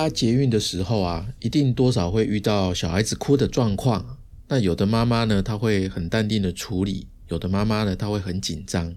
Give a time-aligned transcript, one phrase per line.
[0.00, 4.16] 我们搭捷运的时候啊，一定多少会遇到小孩子哭的状况。
[4.48, 8.94] 那有的妈妈呢，她会很淡定的处理；有的妈妈呢，她会很紧张。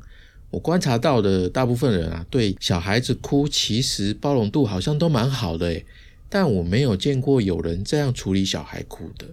[0.50, 5.82] 我观察到的大部分人啊，对小孩子哭其实包容度好像都蛮好的，
[6.30, 9.28] 但我没有见过有人这样处理小孩哭的。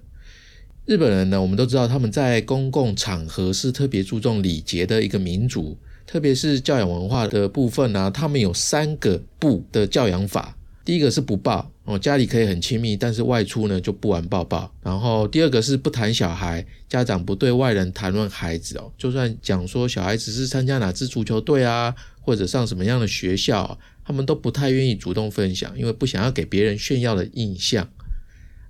[0.86, 10.56] 日本人呢，我们都知道他们在公共场合是特别注重礼节的一个民族，特别是教养文化的部分呢，他们有三个不的教养法。
[10.90, 14.68] 第一个是不抱哦，家里可以很亲密，但是外出呢就不玩抱抱。
[14.82, 27.88] 然后第二个是不谈小孩，家长不对外人谈论孩子哦，就算讲说小孩子是参加哪支足球队啊，或者上什么样的学校，他们都不太愿意主动分享，因为不想要给别人炫耀的印象。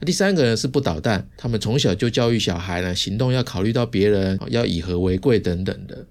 [0.05, 6.07] 第三个呢是不捣蛋，他们从小就教育小孩呢，行动要考虑到别人，要以和为贵等等的。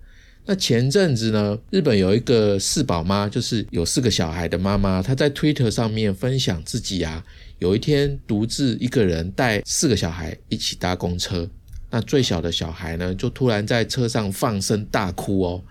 [0.50, 7.24] 那前阵子呢，日本有一个四宝妈，就是有四个小孩的妈妈，她在 Twitter 上面分享自己啊，
[7.60, 11.48] 有一天独自一个人带四个小孩一起搭公车，
[11.92, 15.64] 那最小的小孩呢，就突然在车上放声大哭哦，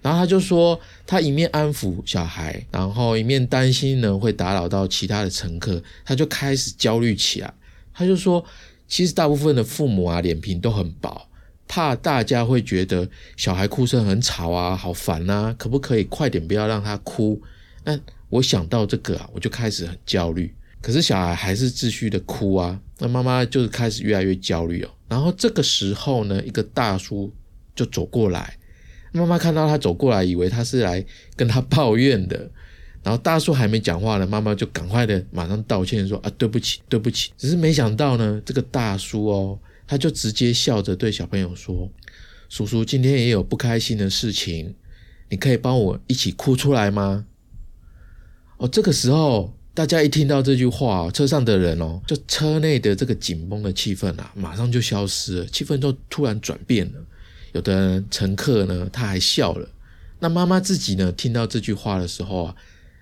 [0.00, 7.52] 然后他就说，他一面安抚小孩，然后一面担心呢会打扰到其他的乘客，他就开始焦虑起来，
[7.92, 8.44] 他就说，
[8.86, 11.28] 其实大部分的父母啊，脸皮都很薄。
[11.66, 17.40] 怕大家会觉得小孩哭声很吵啊，好烦啊，可不可以快点不要让他哭？
[17.84, 17.98] 那
[18.28, 20.54] 我想到这个啊，我就开始很焦虑。
[20.80, 24.90] 可是小孩还是继续的哭啊，那妈妈就是开始越来越焦虑哦。
[25.08, 27.32] 然后这个时候呢，一个大叔
[27.74, 28.58] 就走过来，
[29.12, 31.04] 妈妈看到他走过来，以为他是来
[31.36, 32.50] 跟他抱怨的。
[33.02, 37.32] 然后大叔还没讲话呢，妈妈就赶快的马上道歉说啊，对不起，对不起。
[37.38, 39.58] 只是没想到呢，这个大叔哦。
[39.86, 41.90] 他就直接笑着对小朋友说
[42.48, 44.74] ：“叔叔今天也有不开心的事情，
[45.28, 47.26] 你可以帮我一起哭出来吗？”
[48.58, 57.04] 哦，这个时候大家一听到这句话，车上的人哦，就车内的这个紧绷的气氛啊，马上就消失了，气氛就突然转变了。
[57.52, 59.68] 有的乘客呢，他还笑了。
[60.20, 62.56] 那妈妈自己呢，听到这句话的时候啊，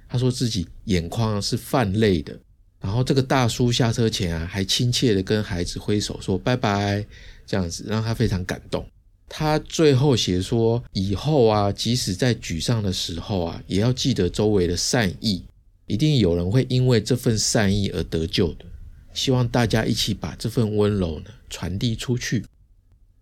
[0.08, 2.38] 她说自己眼眶是泛泪的。
[2.82, 7.06] 然后这个大叔下车前啊，还亲切的跟孩子挥手说拜拜，
[7.46, 8.84] 这样子让他非常感动。
[9.28, 15.44] 他最后写说，以后啊，即使在沮丧的时候啊，也要记得周围的善意，
[15.86, 18.64] 一定有人会因为这份善意而得救的。
[19.14, 22.44] 希望大家一起把这份温柔呢传递出去。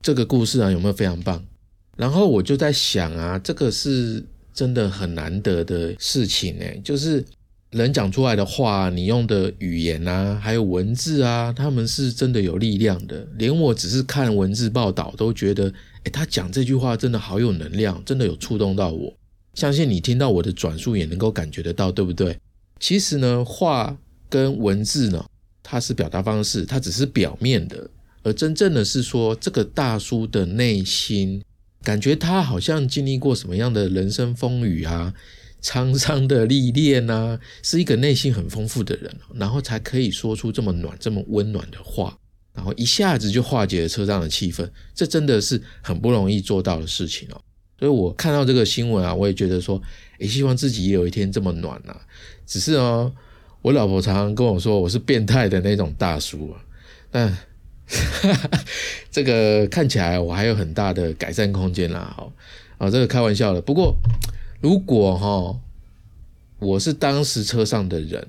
[0.01, 1.45] 这个故事啊，有没有非常棒？
[1.99, 7.23] 然后我就在想啊，这个是真的很难得的事情呢，就是。
[7.71, 13.25] 人讲出来的话，你用的语言啊，还有文字啊，他们是真的有力量的。
[13.39, 15.73] 连我只是看文字报道，都觉得，
[16.03, 19.15] 哎，他讲这句话真的好有能量，真的有触动到我。
[19.55, 22.37] 相信你听到我的转述也能够感觉得到，对不对？
[22.81, 23.97] 其实呢，话
[24.29, 25.25] 跟文字呢，
[25.63, 27.89] 它是表达方式，它只是表面的，
[28.25, 31.41] 而真正的是说这个大叔的内心，
[31.85, 35.15] 感觉他好像经历过什么样的人生风雨啊。
[35.63, 42.17] 沧桑的历练呐，是一个内心很丰富的人，然后才可以说出这么暖、这么温暖的话，
[42.55, 44.69] 然后一下子就化解了车上的气氛。
[44.95, 47.41] 这真的是很不容易做到的事情哦。
[47.79, 49.81] 所以我看到这个新闻啊，我也觉得说，
[50.19, 51.95] 也希望自己也有一天这么暖呐。
[52.47, 53.13] 只是哦，
[53.63, 56.61] 我老婆常常跟我说，我是变态的那种大叔啊。
[57.11, 57.37] 但
[59.11, 62.15] 这个看起来我还有很大的改善空间啦。
[62.17, 62.33] 好，
[62.79, 63.61] 啊，这个开玩笑的。
[63.61, 63.95] 不过。
[64.61, 65.59] 如果哈，
[66.59, 68.29] 我是当时车上的人，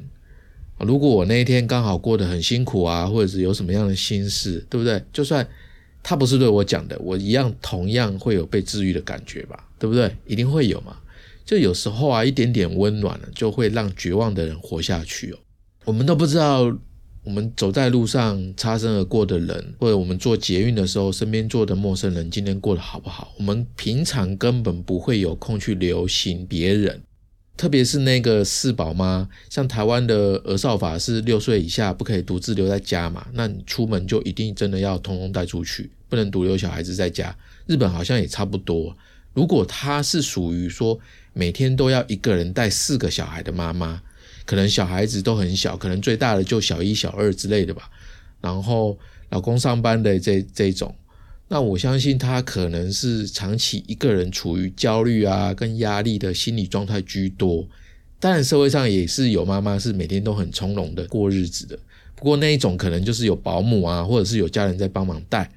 [0.79, 5.03] 如果我那一天刚好过得很辛苦啊，或者是有什么样的心事，对不对？
[5.11, 5.45] 就算
[6.01, 10.15] 他不是对我讲的，我一样同样会有被治愈的感觉吧，对不对？
[10.25, 10.97] 一定会有嘛。
[11.43, 15.37] 就有时候啊，一点点温暖，就会让绝望的人活下去哦。
[15.83, 16.73] 我们都不知道。
[17.23, 23.31] 我们走在路上擦身而过的人，或者我们坐捷运的时候，身边坐的陌生人，今天过得好不好？
[23.37, 27.03] 我们平常根本不会有空去留心别人，
[27.55, 33.27] 特别是那个四宝妈，像台湾的儿少法是六岁以下不可以独自留在家嘛？
[33.33, 37.37] 那你出门就一定真的要通通带出去，不能独留小孩子在家。
[37.67, 38.97] 日本好像也差不多。
[39.33, 40.99] 如果她是属于说
[41.33, 44.01] 每天都要一个人带四个小孩的妈妈。
[44.45, 47.89] 可能小孩子都很小，可能最大的就小一、小二之类的吧。
[48.41, 48.97] 然后
[49.29, 50.93] 老公上班的这这种，
[51.47, 57.67] 那我相信他可能是长期一个人处于焦虑啊跟压力的心理状态居多。
[58.19, 61.77] 当然社会上也是有妈妈是每天都很从容的过日子的，
[62.15, 65.51] 不过那一种可能就是有保姆啊，或者是有家人在帮忙带。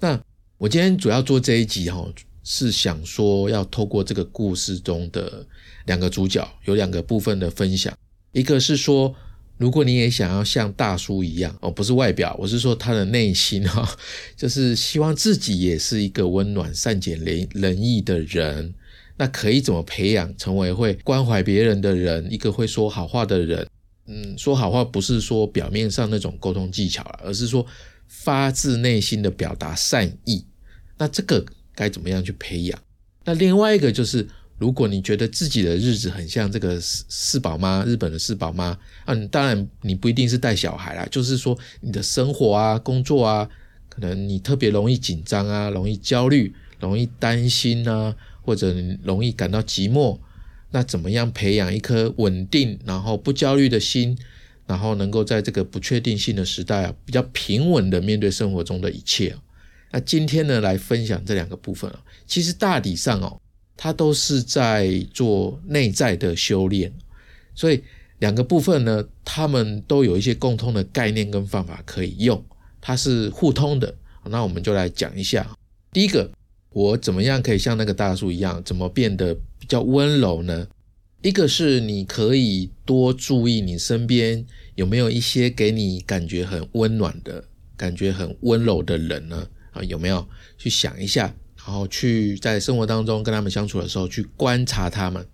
[0.00, 0.20] 那
[0.58, 2.04] 我今天主要做这一集哈，
[2.42, 5.46] 是想说要透过这个故事中的
[5.86, 7.96] 两个主角，有两个部分的分享。
[8.34, 9.14] 一个是说，
[9.56, 13.88] 如果你也想要像大叔一样哦，不是外表，我是说他的内心哈，
[14.36, 18.74] 就是希望自己也是一个温暖、善解人人意的人。
[19.16, 23.64] 那可以怎么培养成为会关怀别人的人，一个会说好话的人？
[24.06, 27.64] 嗯，说好话不是说表面上那种沟通技巧了而是说
[28.08, 30.44] 发自内心的表达善意。
[30.98, 32.78] 那这个该怎么样去培养？
[33.24, 43.48] 那另外一个就是，如果你觉得自己的日子很像这个四四宝妈，日本的四宝妈，嗯，当然你不一定是带小孩啦，就是说你的生活啊、工作啊，
[43.88, 50.18] 可能你特别容易紧张啊，容易焦虑，容易担心啊，或者容易感到寂寞。
[50.70, 54.16] 那怎么样培养一颗稳定然后不焦虑的心，
[54.66, 59.36] 然后能够在这个不确定性的时代啊，比较平稳的面对生活中的一切
[59.92, 63.40] 那今天呢，来分享这两个部分啊，其实大体上哦，
[63.76, 66.92] 它都是在做内在的修炼，
[67.54, 67.82] 所以
[68.20, 72.42] 两个部分呢，他们都有一些共通的概念跟方法可以用，
[72.80, 73.94] 它是互通的。
[74.26, 75.54] 那我们就来讲一下，
[75.92, 76.30] 第一个，
[76.70, 80.66] 我怎么样可以像那个大树一样，怎么变得比较温柔呢？
[81.20, 87.44] 一个是你可以多注意你身边有没有一些给你感觉很温暖的
[87.76, 89.46] 感觉很温柔的人呢？
[89.72, 91.34] 啊，有没有去想一下，
[91.66, 95.26] 然后去在生活当中跟他们相处的时候去观察他们，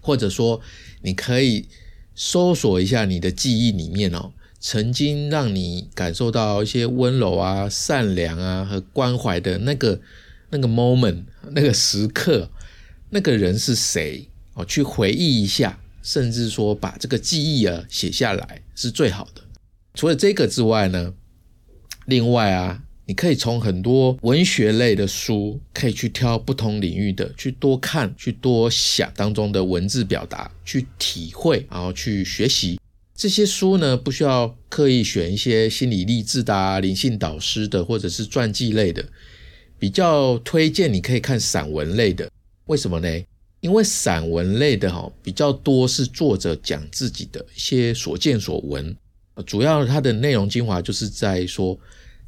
[0.00, 0.60] 或者说
[1.02, 1.66] 你可以
[2.14, 10.00] 搜索一下你的记忆里面哦，曾经让你感受到一些温柔啊、善良啊和关怀的那个
[10.50, 12.48] 那个 moment 那个时刻，
[13.10, 14.64] 那个人是谁哦？
[14.64, 19.42] 去回忆一下，甚至说把这个记忆啊写下来是最好的。
[19.94, 21.12] 除了这个之外呢，
[22.06, 22.84] 另外啊。
[23.10, 32.78] 你可以从很多文学类的书，可以去挑不同领域的，去多看，去多想当中的文字表达，去体会，然后去学习
[33.16, 39.04] 这些书呢，不需要刻意选一些心理励志的、啊、灵性导师的，或者是传记类的，
[39.76, 42.30] 比较推荐你可以看散文类的。
[42.66, 43.08] 为什么呢？
[43.58, 48.96] 因为散文类的哈比较多是作者讲自己的一些所见所闻，
[49.44, 51.76] 主要它的内容精华就是在说。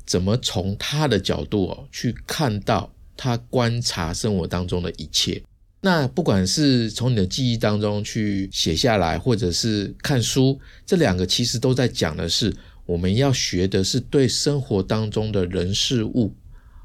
[0.04, 5.43] 怎么从他的角度哦去看到他观察生活当中的一切？
[5.81, 12.54] 那不管是从你的记忆当中去写下来，或者是看书，这两个其实都在讲的是
[12.87, 16.32] 我们要学的是对生活当中的人事物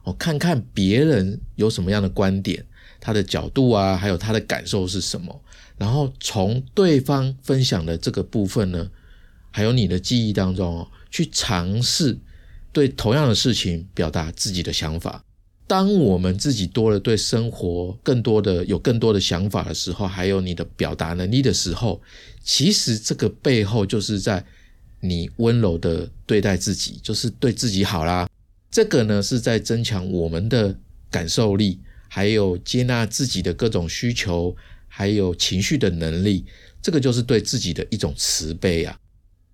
[0.04, 2.66] 哦，看看别人有什么样的观点，
[3.00, 5.42] 他的角度啊，还有他的感受是什么，
[5.78, 8.90] 然后从对方分享的这个部分呢，
[9.52, 12.18] 还有你的记忆当中哦，去尝试。
[12.78, 15.24] 对同样的事情表达自己的想法。
[15.66, 22.00] 当我们自己多了对生活更多的有更多的想法的时候，还有你的表达能力的时候，
[22.44, 24.46] 其实这个背后就是在
[25.00, 28.30] 你温柔的对待自己，就是对自己好啦。
[28.70, 30.78] 这个呢是在增强我们的
[31.10, 34.56] 感受力，还有接纳自己的各种需求，
[34.88, 36.46] 还有情绪的能力。
[36.80, 38.96] 这个就是对自己的一种慈悲啊。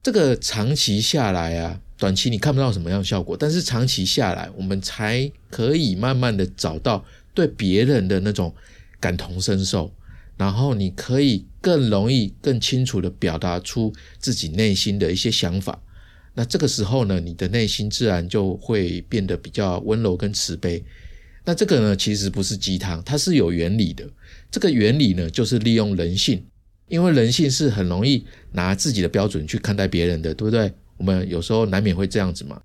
[0.04, 1.80] 这个长期下来啊。
[2.04, 8.54] 短期你看不到什么样效果，但是长期下来，我们才可以慢慢的找到对别人的那种
[9.00, 9.90] 感同身受，
[10.36, 15.82] 然后你可以更容易、更清楚的表达出自己内心的一些想法。
[16.34, 20.84] 那这个时候呢，你的内心自然就会变得比较温柔跟慈悲。
[21.46, 24.06] 那这个呢，其实不是鸡汤，它是有原理的。
[24.52, 26.44] 这个原理呢，就是利用人性，
[26.90, 30.74] 因为人性是很容易拿自己的标准去看待别人的，对不对？
[30.98, 32.62] 我们有时候难免会这样子嘛，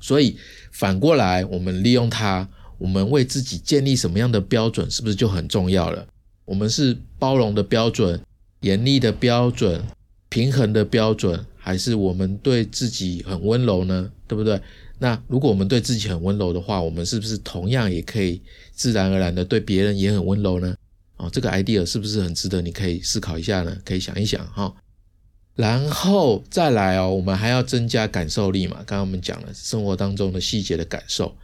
[0.00, 0.36] 所以
[0.70, 2.48] 反过来，我们利用它，
[2.78, 6.06] 我们为自己建立什么样的标准，是不是就很重要了？
[6.44, 8.20] 我们是包容的标准、
[8.60, 9.82] 严厉的标准、
[10.28, 14.10] 平衡的标准，还是我们对自己很温柔呢？
[14.26, 14.60] 对不对？
[14.98, 18.40] 那如果我们对自己很温柔的话，我们是不是同样也可以
[18.72, 20.74] 自然而然的对别人也很温柔呢？
[21.16, 23.76] 哦，这个 idea 是不是很值得你可以思考一下呢？
[23.84, 24.72] 可以想一想哈。
[25.54, 28.76] 然后再来哦，我们还要增加感受力嘛？
[28.86, 31.36] 刚刚我们讲了生活当中的细节的感受，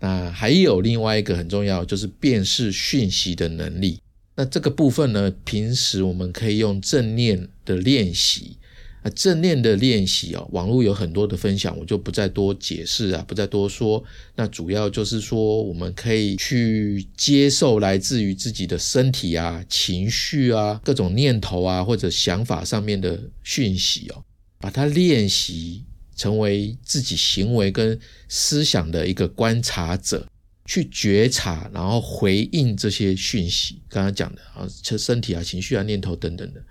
[0.00, 4.00] 那还有另外一个很重要，就是辨识讯息的能力。
[4.36, 8.58] 那这个部分呢，平时我们可以用正念的练习。
[9.04, 14.02] 啊，正念的练习哦，网络有很多的分享，我就不再多解释啊，不再多说。
[14.34, 24.24] 那主要就是说，我们可以去接受来自于自己的身体啊、情绪啊、各种念头啊或者想法上面的讯息哦，
[24.58, 25.84] 把它练习
[26.16, 30.26] 成为自己行为跟思想的一个观察者，
[30.64, 33.82] 去觉察，然后回应这些讯息。
[33.90, 36.64] 刚刚讲的啊，身体啊、情绪啊、念头等等的。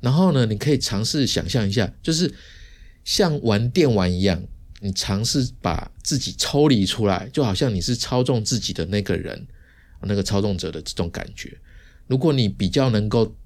[0.00, 2.32] 然后呢，你可以尝试想象一下，就是
[3.04, 4.42] 像玩电玩一样，
[4.80, 9.46] 你尝试把自己抽离出来，就好像你是操纵自己的那个人，
[10.02, 11.56] 那个操纵者的这种感觉。
[12.06, 13.36] 如果你比较能够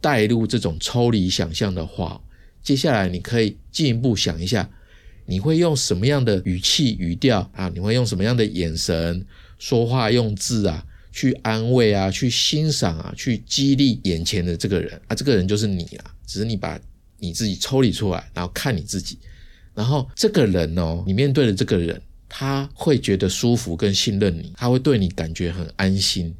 [0.00, 2.20] 带入这种抽离想象的话，
[2.62, 4.68] 接下来你可以进一步想一下，
[5.26, 7.70] 你会用什么样的语气语调啊？
[7.74, 9.26] 你会用什么样的眼神
[9.58, 10.84] 说话用字啊？
[11.14, 16.78] 去安慰啊，去欣赏啊，去激励眼前的这个人啊，这个人就是你啊，只是你把
[17.18, 19.16] 你自己抽离出来，然后看你自己，
[19.74, 26.34] 然后这个人哦，你面对的这个人，他会觉得舒服跟信任你，他会对你感觉很安心。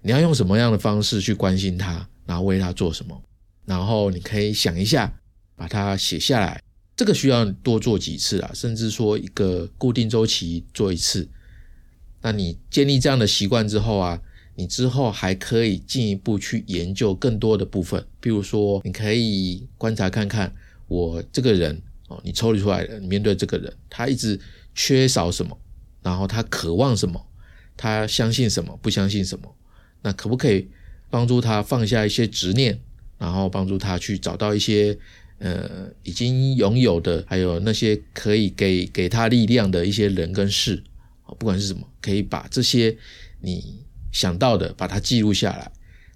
[0.00, 3.22] 你要用什么样的方式去关心他，然后为他做什么？
[3.66, 5.12] 然后你可以想一下，
[5.54, 6.62] 把它写下来。
[6.96, 11.28] 这个需要多做几次啊，甚至说一个固定周期做一次。
[12.24, 14.18] 那你建立这样的习惯之后啊，
[14.54, 20.50] 你之后还可以进一步去研究更多的部分，比如说你可以观察看看
[20.88, 21.78] 我这个人
[22.08, 24.40] 哦，你抽离出来的，你面对这个人，他一直
[24.74, 25.54] 缺少什么，
[26.02, 27.22] 然后他渴望什么，
[27.76, 29.54] 他相信什么，不相信什么，
[30.00, 30.66] 那可不可以
[31.10, 32.80] 帮助他放下一些执念，
[33.18, 34.96] 然后帮助他去找到一些
[35.40, 40.82] 呃已经拥有的，还有那些可以给给他力量的一些人跟事。
[41.38, 42.96] 不管是什么，可以把这些
[43.40, 45.70] 你想到的把它记录下来。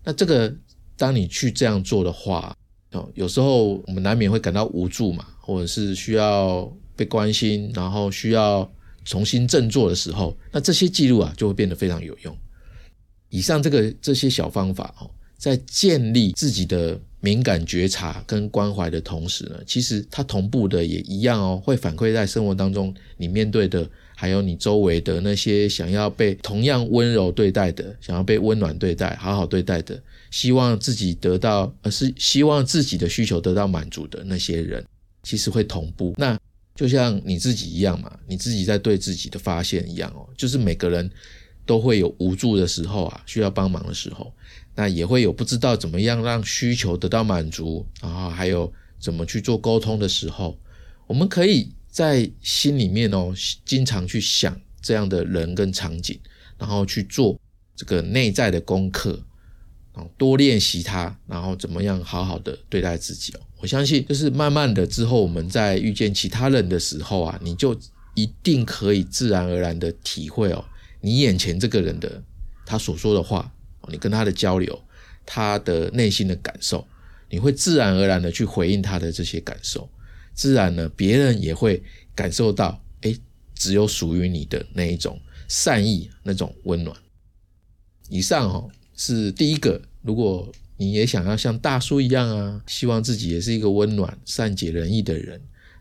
[0.05, 0.55] 那这个，
[0.97, 2.57] 当你去这样做的话，
[2.93, 8.71] 哦，有时候我们难免会感到无助嘛，或者是需要被关心，然后需要
[9.05, 12.37] 重新振作的时候，那这些记录啊就会变得非常有用。
[13.29, 23.89] 以上这个这些小方法哦，在建立自己的敏感觉察跟关怀的同时呢，其实它同步的也一样哦，会反馈在生活当中你面对的。
[24.21, 34.85] 还有你周围的那些想要被同样温柔对待的，想要被温暖对待、好好对待的，希望自己得到，而是希望自己的需求得到满足的那些人，
[35.23, 36.15] 其实会同步。
[36.17, 36.37] 那
[36.75, 41.09] 就像你自己一样嘛，你自己在对自己的发现一样哦，就是每个人
[41.65, 44.33] 都会有无助的时候啊，需要帮忙的时候，
[44.75, 50.59] 那也会有不知道怎么样让需求得到满足，然后还有怎么去做沟通的时候，
[51.07, 51.71] 我们可以。
[51.99, 56.17] 在心里面哦，经常去想这样的人跟场景，
[56.57, 57.37] 然后去做
[57.75, 59.21] 这个内在的功课，
[60.17, 63.41] 多练习它，然后怎么样好好的对待自己哦。
[63.61, 67.77] 我相信，就是慢慢的之后，我们在遇见其他人的时候啊，你就
[68.15, 70.65] 一定可以自然而然的体会哦，
[71.01, 72.23] 你眼前这个人的
[72.65, 73.53] 他所说的话，
[73.89, 74.81] 你跟他的交流，
[75.27, 76.87] 他的内心的感受，
[77.29, 79.91] 你会自然而然的去回应他的这些感受。
[80.39, 81.83] 自然呢，别人也会
[82.15, 83.13] 感受到，哎，
[83.57, 86.97] 只有属于你的那一种善意，那种温暖。
[88.09, 95.41] 以上哦是第一个，如果你也想要像大叔一样啊，希望自己也是一个温暖、善解人意的人，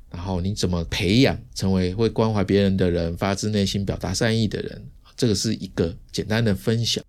[0.10, 4.84] 然后你怎么培养成为会关怀别人的人，发自内心表达善意的人？
[5.16, 7.04] 这个是一个简单的分享。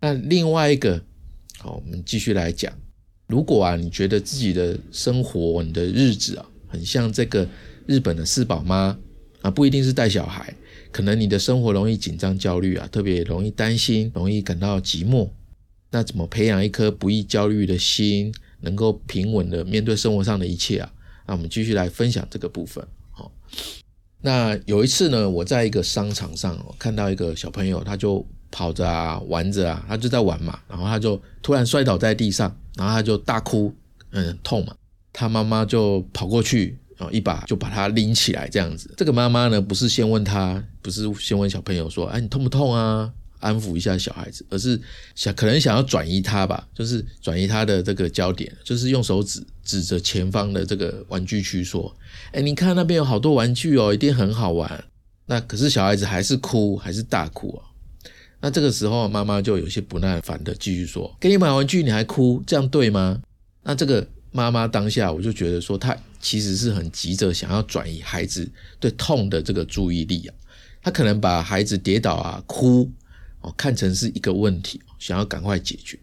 [0.00, 0.98] 那另外一个，
[1.58, 2.72] 好，我们继续来讲，
[3.26, 7.46] 如果啊，你觉得自己的生活、你的日子啊，很像这个
[7.86, 8.96] 日本的四宝妈
[9.42, 10.54] 啊，不一定是带小孩，
[10.92, 15.28] 可能你的生活容易紧张、焦虑啊，特别容易担心，容易感到寂寞。
[15.90, 20.92] 那怎么培养一颗不易焦虑的心，能够平稳的面对生活上的一切啊？
[21.26, 22.86] 那我们继续来分享这个部分。
[23.10, 23.32] 好，
[24.20, 33.74] 那有一次呢，我在一个商场上看到一个小朋友，他就跑着啊，玩着啊，他就在玩嘛，然后他就突然摔倒在地上，然后他就大哭，
[34.10, 34.74] 嗯，痛嘛。
[35.12, 38.92] 他妈妈就跑过去，然后一把就把他拎起来，这样子。
[38.96, 44.78] 这个妈妈呢，不是先问他，不是先问小朋友说：“哎，你痛不痛啊？”安抚一下小孩子，而是
[45.14, 51.90] 想可能想要转移他吧，就是转移他的这个焦点，就是用手指指着前方的这个玩具区说
[52.32, 54.84] ：“哎，你看那边有好多玩具哦，一定很好玩。”
[55.24, 57.64] 那可是小孩子还是哭，还是大哭啊。
[58.42, 63.22] 那这个时候妈妈就有些不耐烦的继续说：“给你买玩具你还哭，这样对吗？”
[63.64, 64.06] 那这个。
[64.32, 70.34] 妈妈当下，我就觉得说，她其实是很急着想要转移孩子对痛的这个注意力啊。
[70.82, 72.90] 她可能把孩子跌倒啊、哭
[73.40, 75.98] 哦看成是一个问题，想要赶快解决。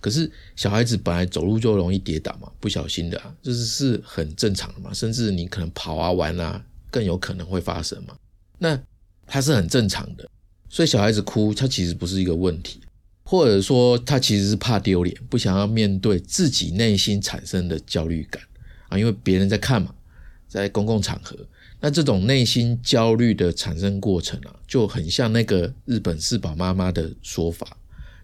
[0.00, 4.92] 可是小孩子本来走路就容易跌倒嘛，不小心的啊，这是是很正常的嘛。
[4.92, 8.14] 甚至你可能跑啊、玩啊，更有可能会发生嘛。
[8.58, 8.78] 那
[9.26, 10.28] 它是很正常的，
[10.68, 12.80] 所以小孩子哭，它其实不是一个问题。
[13.32, 18.42] 或者说，他其实是怕丢脸，不想要面对自己内心产生的焦虑感
[18.90, 19.94] 啊，因为别人在看嘛，
[20.46, 21.34] 在公共场合，
[21.80, 27.74] 那这种内心焦虑的产生过程啊，就很像那个日本四宝妈妈的说法，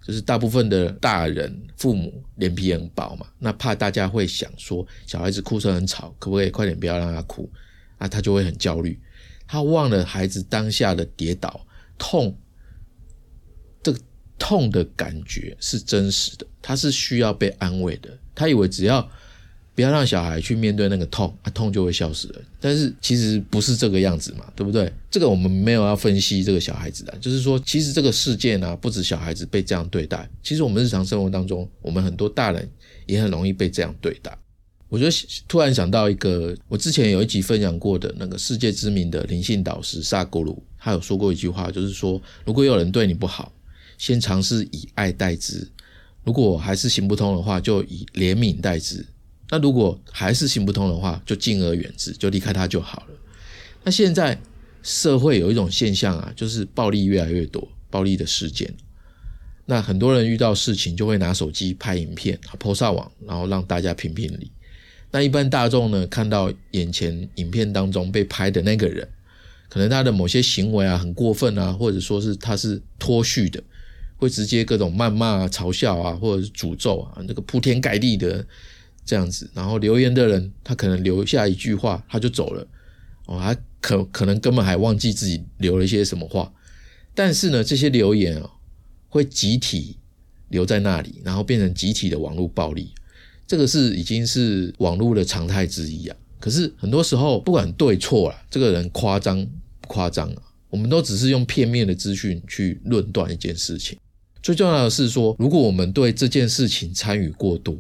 [0.07, 7.51] 就是大部分的大人父母脸皮很薄嘛，那怕大家会想说小孩子哭声很吵，可不可以快点不要让他哭
[7.97, 8.07] 啊？
[8.07, 9.01] 他就会很焦虑，
[9.47, 12.37] 他忘了孩子当下的跌倒痛，
[13.83, 13.99] 这个
[14.39, 19.09] 痛的感觉是真实的，他是需要被安慰的，他以为只要。
[19.75, 22.41] 不要让小孩去面对那个痛，啊，痛就会消失了。
[22.59, 24.93] 但是其实不是这个样子嘛，对不对？
[25.09, 32.69] 这个我们没有要分析这个小孩子的，就是说，其实这个事件呢，不止小孩子被这样对待，其实我们日常生活当中，我们很多大人
[33.07, 34.37] 也很容易被这样对待。
[34.89, 35.07] 我就
[35.47, 43.53] 突然想到一个，我之前有一集分享过的那个世界知名的灵性导师萨古鲁，他有说过一句话，就是说，如果有人对你不好，
[43.99, 45.67] 先尝试以爱代之；
[46.25, 49.05] 如果还是行不通的话，就以怜悯代之。
[49.51, 53.15] 那如果还是行不通的话，就敬而远之，就离开他就好了。
[53.85, 54.39] 那现在
[54.83, 58.73] 社会有一种现象啊，就是暴力越来越多，暴力的事件。
[59.67, 64.51] 那很多人遇到事情就会拿手机拍影片，啊，抛上网，然后让大家评评理。
[65.11, 69.09] 那一般大众呢，看到眼前影片当中被拍的那个人，
[69.71, 73.63] 可能他的某些行为啊很过分啊，或者说是他是脱序的，
[74.19, 78.47] 会直接各种谩骂啊、嘲笑啊，或者是诅咒啊，那个铺天盖地的。
[79.09, 82.69] 这样子，然后留言的人，他可能留下一句话，他就走了，
[83.25, 86.53] 哦，他可可能根本还忘记自己留了一些什么话，
[87.15, 88.51] 但是呢，这些留言哦，
[89.09, 89.97] 会集体
[90.51, 92.93] 留在那里，然后变成集体的网络暴力，
[93.47, 96.15] 这个是已经是网络的常态之一啊。
[96.39, 99.43] 可是很多时候，不管对错啊，这个人夸张
[99.81, 103.99] 不夸张啊，我们都只是用片面的资讯去论断一件事情。
[104.49, 107.77] 最重要的是说，如果我们对这件事情参与过多。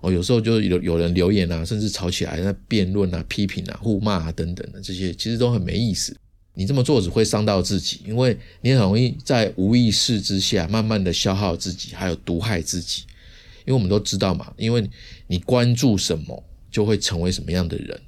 [0.00, 6.16] 哦，有时候就有有人留言啊，甚至吵起来，那辩论啊、批评啊、互骂啊等等的这些，其实都很没意思。
[6.54, 13.02] 你这么做只会伤到自己，因为你很容易在无意识之下，慢慢的消耗自己，还有毒害自己。
[13.66, 14.88] 因为我们都知道嘛，因为
[15.26, 18.00] 你关注什么，就会成为什么样的人。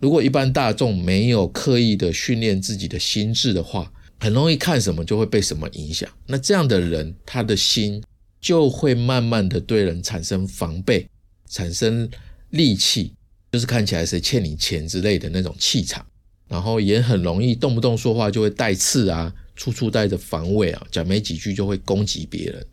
[0.00, 6.08] 如果一般大众没有刻意的训练自己的心智的话，很容易看什么就会被什么影响。
[6.26, 8.02] 那这样的人，他的心
[8.40, 11.06] 就会慢慢的对人产生防备。
[11.48, 12.08] 产生
[12.52, 13.12] 戾气，
[13.50, 16.06] 就是看起来谁欠你钱之类的那种气场，
[16.46, 22.64] 然后也很容易动不动说话就会带刺啊，处处带着防卫啊，讲没几句就会攻击别人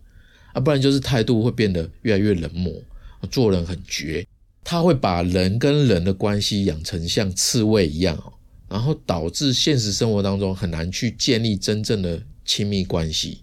[0.53, 2.71] 啊，不然就是态度会变得越来越冷漠，
[3.31, 4.23] 做人很绝，
[4.63, 8.31] 他会把人跟人的关系养成像刺猬一样哦，
[8.69, 13.41] 然后导致现实生活当中很难去建立真正的亲密关系，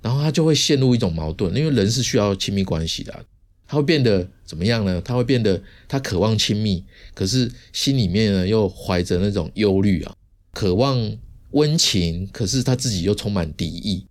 [0.00, 3.24] 然后他就会陷入一种矛盾，因为人是需要亲密关系的。
[3.66, 5.00] 他会变得怎么样呢？
[5.00, 10.12] 他会变得他渴望亲密，可是心里面呢又怀着那种忧虑啊，
[10.52, 11.16] 渴望
[11.52, 14.04] 温情，可是他自己又充满敌意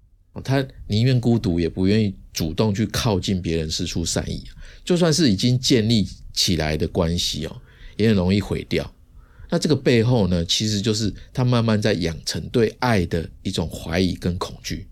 [0.45, 4.45] 他宁愿孤独，也不愿意主动去靠近别人，施出善意。
[4.85, 7.61] 就算是已经建立起来的关系哦，
[7.97, 8.89] 也很容易毁掉。
[9.49, 14.87] 那这个背后呢，其实就是他慢慢在养成对爱的一种怀疑跟恐惧。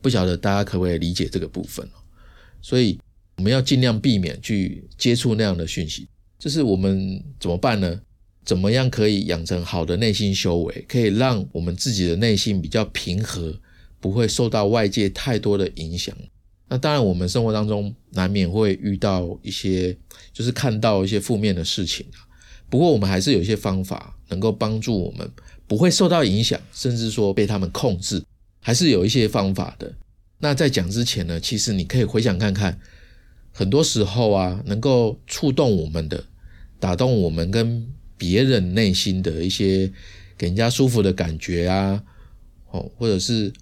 [0.00, 1.88] 不晓得大家可不可以理解这个部分
[2.62, 2.98] 所以。
[3.36, 6.08] 我们要尽量避免去接触那样的讯息，
[6.40, 8.00] 就是我们怎么办呢？
[8.44, 13.56] 怎么样可以养成好的内心修为，可以让我们自己的内心比较平和，
[14.00, 16.12] 不会受到外界太多的影响。
[16.68, 19.96] 那当然，我们生活当中难免会遇到一些，
[20.32, 22.26] 就是看到一些负面的事情啊。
[22.70, 25.30] 不过，我们还是有一些方法能够帮助我们
[25.66, 28.22] 不会受到影响，甚至说被他们控制，
[28.60, 29.92] 还是有一些方法的。
[30.38, 32.78] 那在讲之前呢，其实你可以回想看看。
[33.50, 36.22] 很多时候啊，能够触动我们的、
[36.78, 39.90] 打动我们跟别人内心的一些
[40.36, 42.00] 给人家舒服的感觉啊，
[42.70, 43.52] 哦，或者是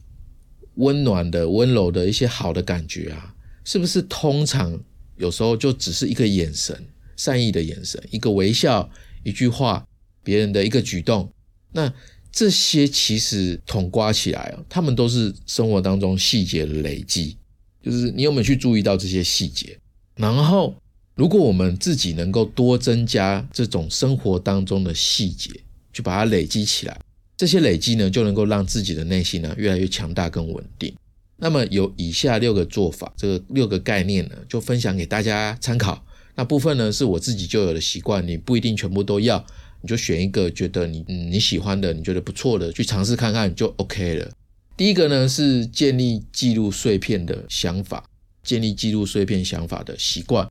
[0.75, 4.79] 温暖的、温柔的一些好的感觉啊，是不是通常
[5.17, 6.85] 有时候就只是一个眼神、
[7.17, 8.89] 善意的眼神、一个微笑、
[9.25, 9.87] 一句话、
[10.23, 11.33] 别人的一个举动？
[11.73, 11.93] 那
[12.31, 17.37] 这些其实统刮起来啊，他们都是生活当中细节的累积。
[17.83, 19.79] 就是你有没有去注意到这些细节？
[20.17, 20.75] 然后，
[21.15, 25.51] 如果我们自己能够多增加这种生活当中的细节，
[25.93, 27.01] 去把它累积起来，
[27.37, 30.95] 这些累积呢，就能够让自己的内心呢越来越强大跟稳定。
[31.37, 36.06] 那么有以下六个做法，这个六个概念呢，就分享给大家参考。
[36.37, 39.45] 那部分呢是我自己就有的习惯，你不一定全部都要，
[39.83, 44.31] 你就选一个觉得你你喜欢的，你觉得不错的，去尝试看看就 OK 了。
[44.77, 48.05] 第一个呢是建立记录碎片的想法。
[48.43, 50.49] 建立记录碎片想法的习惯。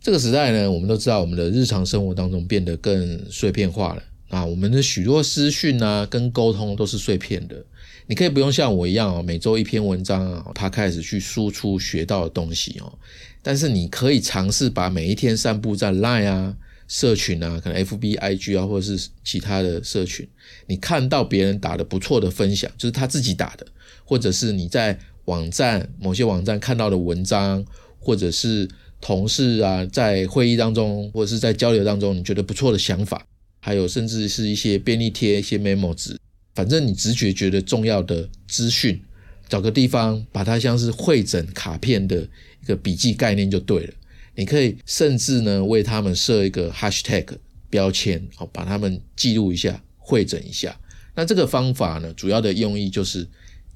[0.00, 4.02] 这个时代呢，我们都知道，我们的日常生活当中变得更碎片化了。
[4.30, 7.64] 啊，我们的许多私讯啊跟沟通都是碎片的。
[8.08, 12.98] 你可以不用像我一样哦，每周一篇文章啊，他开始去输出学到的东西哦。
[13.46, 16.56] 但是你可以尝试把每一天散布在 Line 啊、
[16.88, 20.26] 社群啊，可能 FB、IG 啊，或者是其他的社群，
[20.66, 23.64] 你看到别人打的不错的分享，就是他自己打的，
[24.04, 27.64] 或者是你在网站某些网站看到的文章，
[28.00, 28.68] 或者是
[29.00, 33.24] 同事啊在会议当中或者是在交流当中你觉得不错的想法，
[33.60, 36.18] 还有甚至是一些便利贴、一些 memo 纸。
[36.56, 39.00] 反正你直觉觉得重要的资讯，
[39.48, 42.22] 找个地方把它像是会诊卡片的
[42.62, 43.94] 一个笔记概念就对了。
[44.34, 47.26] 你可以甚至呢为他们设一个 hashtag
[47.70, 50.78] 标签，好把他们记录一下，会诊一下。
[51.14, 53.26] 那这个方法呢，主要的用意就是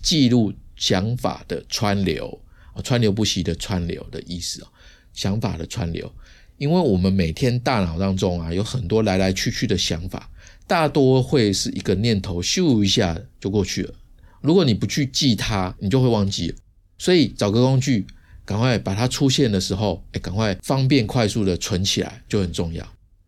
[0.03, 2.39] 记录想法的川流，
[2.85, 4.69] 川流不息的川流的意思哦，
[5.15, 6.13] 想法的川流。
[6.59, 10.31] 因为我们每天大脑当中啊有很多来来去去的想法。
[10.67, 13.95] 大多会是一个念头，咻一下就过去了。
[14.41, 16.57] 如果你不去记它，你就会忘记了。
[16.99, 18.07] 所以找个工具，
[18.45, 22.87] 赶快把它出现的时候，哎，赶快方便快速的存起来，就很重要。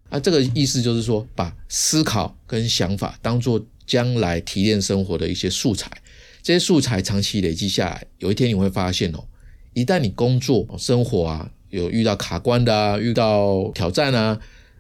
[0.09, 5.91] 啊，这个意思就是说，把思考跟想法当做将来提炼生活的一些素材。
[6.43, 9.25] 这些素材长期累积下来，有一天你会发现哦，
[9.75, 14.39] 一旦你工作、生活啊有遇到卡关的啊，遇到挑战啊。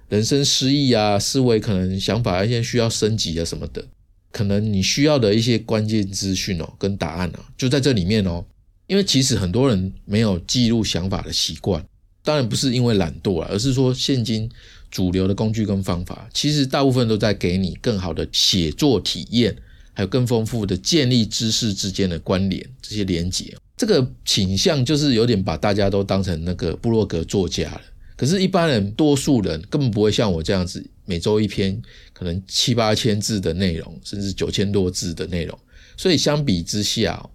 [0.09, 3.87] 人生失意啊，思维可能想法一些需要升级啊什么的，
[4.33, 8.45] 可能你需要的一些关键资讯哦，跟答案啊，就在这里面哦。
[8.88, 11.83] 因为其实很多人没有记录想法的习惯，
[12.25, 14.51] 当然不是因为懒惰啊，而是说现今
[14.90, 19.57] 主流的工具跟方法，其实大部分都在给你更好的写作体验，
[19.95, 23.57] 还有更丰富的建立知识之间的关联这些连结。
[23.77, 27.81] 这个倾向就是有点把大家都当成那个布洛格作家了。
[28.14, 31.80] 可是，一般人，多数人根本不会像我这样子，每周一篇，
[32.12, 35.58] 可能七八千字的内容，甚至九千多字的内容。
[35.96, 37.28] 所以，相比之下，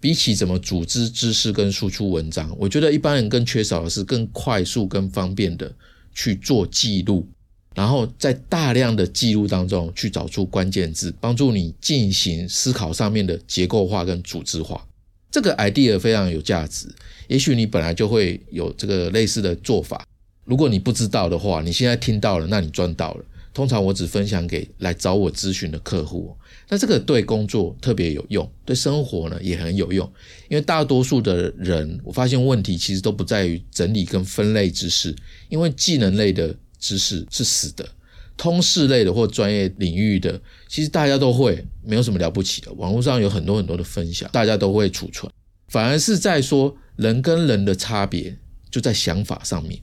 [0.00, 5.74] 比起怎么组织知识跟输出文章，我觉得一般人更缺少的是更快速、更方便的
[6.14, 7.26] 去做记录，
[7.74, 14.86] 然后在大量的记录当中去找出关键字，帮助你进行思考上面的结构化跟组织化。
[15.30, 16.86] 这个 idea 非常有价值。
[17.26, 20.06] 也许你本来就会有这个类似的做法。
[20.44, 23.24] 如果你不知道的话，你现在听到了，那你赚到了。
[23.52, 26.36] 通常我只分享给来找我咨询的客户，
[26.68, 30.04] 那这个对工作特别有用，对生活呢也很有用。
[30.48, 35.14] 因为大多数的人，我发现问题其实都不在于整理跟分类知识，
[35.48, 37.88] 因为技能类的知识是死的，
[38.36, 42.72] 通识类的或专业领域的，其实大家都会，没有什么了不起的。
[42.72, 45.32] 网络上有很多很多的分享，大家都会储存，
[45.68, 48.36] 反而是在说人跟人的差别
[48.68, 49.80] 就在想法上面。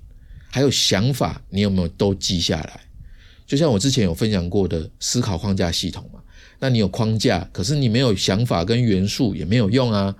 [0.52, 2.82] 还有想法，你有没有都记下来？
[3.48, 6.22] 就像我之前有分享过的思考框架系统嘛，
[6.60, 10.16] 那你有框架，可是你没有想法跟元素也没有用啊。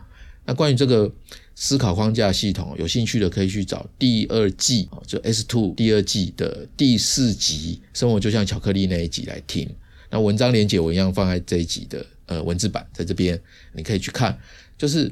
[0.46, 1.10] 那关于这个
[1.56, 9.70] 思考框架系统，有兴趣的可以去找第二季啊，就 S Two 第二季的第四集《生活就像巧克力》那一集来听。
[10.10, 13.40] 那文章连接我一样放在这一集的呃文字版，在这边
[13.74, 14.38] 你可以去看，
[14.78, 15.12] 就是。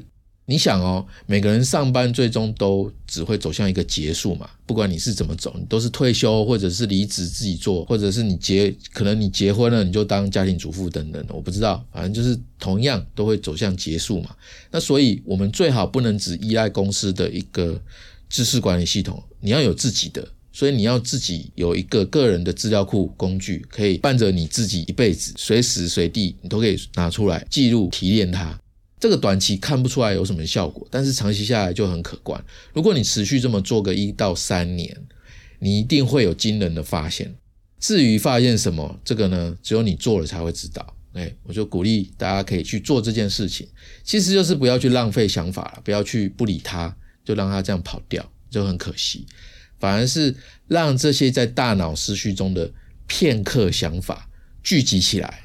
[0.50, 4.50] 你想哦，每个人上班最终都只会走向一个结束嘛。
[4.66, 11.24] 不管你是怎么走，你都是退休，或者是离职自己做，或者是你结，可能你结婚了，你就当家庭主妇等等。
[11.28, 14.34] 我不知道，反正就是同样都会走向结束嘛。
[14.72, 17.80] 那所以，我们最好不能只依赖公司的一个
[18.28, 20.26] 知识管理系统，你要有自己的。
[20.52, 28.60] 所以你要自己有一个个人的资料库工具，可以伴着你自己一辈子，随时随地你都可以拿出来记录提炼它。
[29.00, 32.44] 这个短期看不出来有什么效果，但是长期下来就很可观。
[32.74, 34.94] 如果你持续这么做个一到三年，
[35.58, 37.34] 你一定会有惊人的发现。
[37.78, 40.94] 至于发现什么，这个呢，只有你做了才会知道。
[41.14, 43.66] 哎，我就鼓励大家可以去做这件事情，
[44.04, 49.26] 其实就是不要去浪费想法了，不要去不理它，就让它这样跑掉，就很可惜。
[49.78, 50.36] 反而是
[50.68, 52.70] 让这些在大脑思绪中的
[53.06, 54.28] 片刻想法
[54.62, 55.40] 聚集起来。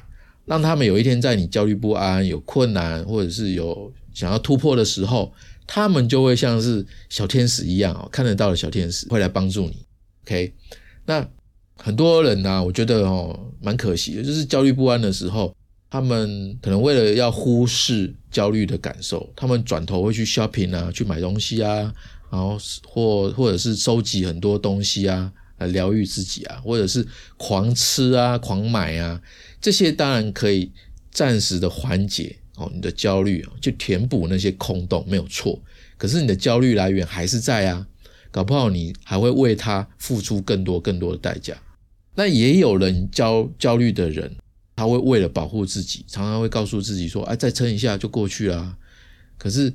[0.46, 5.32] 让他们有一天在你焦虑不安、有困难，或者是有想要突破的时候，
[5.66, 9.84] 他们就会像是小天使一样哦，看得到的小天使会来帮助你。
[10.24, 10.54] OK，
[11.04, 11.28] 那
[11.76, 15.54] 很多人呢，我觉得哦，蛮可惜的，就是焦虑不安的时候，
[15.90, 21.92] 他们可能为了要忽视焦虑的感受，他们转头会去 shopping 啊，去买东西啊，
[22.30, 22.56] 然后
[22.86, 25.32] 或或者是收集很多东西啊。
[25.58, 27.02] 来疗愈自己啊，或者是
[27.38, 29.18] 狂吃啊、狂买啊，
[29.60, 30.72] 这些当然可以
[31.10, 35.62] 暂时的缓解哦你的焦虑啊，去填补那些空洞没有错。
[35.96, 37.86] 可是你的焦虑来源还是在啊，
[38.30, 41.56] 搞不好你还会为它付出更多更多的代价。
[42.14, 44.36] 那也有人焦焦虑的人，
[44.74, 48.78] 他会为了保护自己，常常会告诉自己说：“哎，再撑一下就过去了。”
[49.36, 49.72] 可是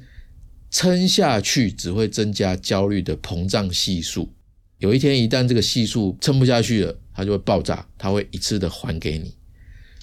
[0.72, 4.34] 撑下去只会增加焦虑的膨胀系数。
[4.80, 9.36] 有一天，一旦这个系数撑不下去了，它就会爆炸，它会一次的还给你。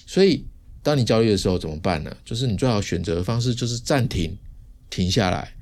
[0.09, 0.43] 所以，
[0.81, 2.17] 当你焦虑的时候怎么办呢？
[2.25, 4.35] 就是你最好选择的方式就是暂停，
[4.89, 5.53] 停下来，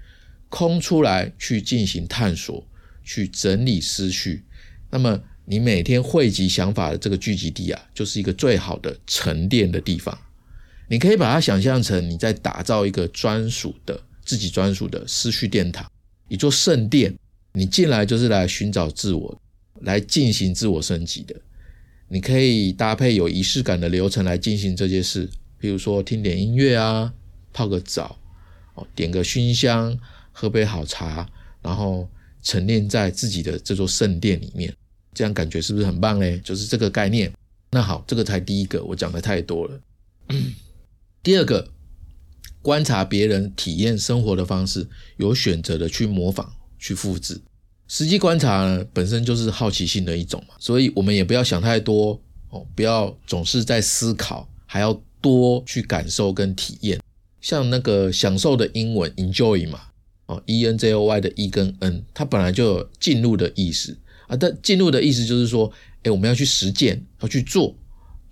[0.48, 2.66] 空出来去进行探索，
[3.04, 4.46] 去整理思绪。
[4.90, 10.18] 那么，你每天汇集想法的这个聚集地啊，就是一个最好的沉淀的地方。
[10.88, 15.86] 你可以把它想象成你在打造一个专属的、自己专属的思绪殿堂，
[16.30, 17.14] 一座圣殿。
[17.52, 19.42] 你进来就是来寻找自我，
[19.82, 21.36] 来进行自我升级的。
[22.10, 27.14] 你可以搭配有仪式感的流程来进行这件事，比如说听点音乐啊，
[27.54, 28.18] 泡个澡，
[28.76, 29.98] 哦，点个熏香，
[30.32, 31.28] 喝杯好茶，
[31.62, 32.10] 然后
[32.42, 34.74] 沉淀在自己的这座圣殿里面，
[35.14, 36.40] 这样感觉是不是很棒嘞？
[36.44, 37.32] 就是这个概念。
[37.72, 39.82] 那好，这个才第一个，我讲的太多了。
[41.24, 41.72] 第二个，
[42.62, 46.54] 观察别人体验生活的方式，有选择的去模仿。
[46.80, 47.42] 去复制，
[47.88, 52.20] 实际观察呢本身就是好奇心的一种嘛，所以我们也不要想太多
[52.50, 57.00] 哦，不要总是在思考，还要多去感受跟体验。
[57.40, 59.80] 像那个享受的英文 enjoy 嘛，
[60.26, 63.98] 哦，e n j o y 的 e 跟 n，它本来就有进入的意思
[64.28, 65.72] 啊，但进入的意思就是说，
[66.04, 67.74] 哎，我们要去实践，要去做。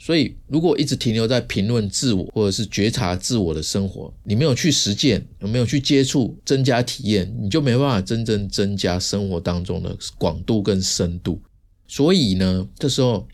[0.05, 11.41] 所以，如果一直停留在评论自我或者是觉察自我的生活，你没有去实践，有没有去接触、增加体验，你就没办法真正增加生活当中的广度跟深度。
[11.87, 13.27] 所以呢，这时候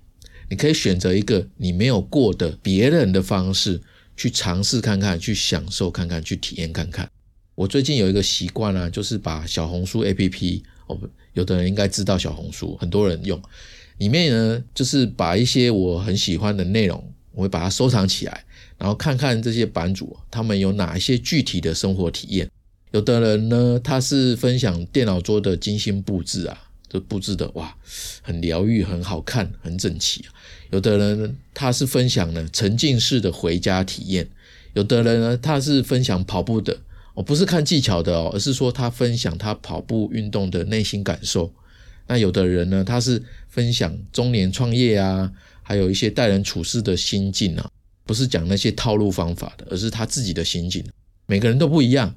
[0.50, 3.82] 你可以选择一个你没有过的别人的方式
[4.16, 7.06] 去尝试看看，去享受看看，去体验看看。
[7.54, 10.98] 我最近有一个习惯啊，就是把小红书 APP，哦，
[11.34, 13.38] 有的人应该知道小红书，很多人用。
[14.02, 18.44] 里面呢，就是把一些我很喜欢的内容，我会把它收藏起来，
[18.80, 22.50] 然后看看这些版主他们有哪一些具体的生活体验。
[22.90, 26.60] 有的人呢，他是分享电脑桌的精心布置啊，
[26.90, 27.78] 这布置的哇，
[28.24, 30.26] 很疗愈，很好看，很整齐。
[30.72, 34.28] 有的人他是分享呢沉浸式的回家体验。
[34.74, 36.76] 有的人呢，他是分享跑步的，
[37.14, 41.54] 哦，不是看技巧的哦，而是说他分享他跑步运动的内心感受。
[42.12, 45.32] 那有的人呢，他是分享中年创业啊，
[45.63, 47.71] 还有一些待人处事的心境啊，
[48.04, 50.84] 不是讲那些套路方法的，而是他自己的心境。
[51.26, 52.13] 每个人都不一样。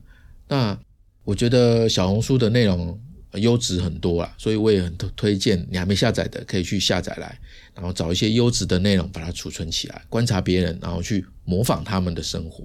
[0.49, 0.77] 那
[1.23, 3.01] 我觉得小红书的内容
[3.35, 7.39] 优质很多啊，所以我也很推荐你还没下载的可以去下载来，
[7.73, 12.65] 然后找一些优质的内容把它储存起来，观察别人，然后去模仿他们的生活。